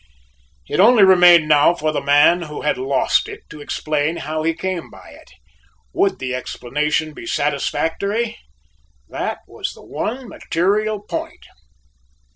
[0.67, 4.55] It only remained now for the man who had lost it to explain how he
[4.55, 5.29] came by it.
[5.93, 8.39] Would the explanation be satisfactory?
[9.09, 11.45] That was the one material point.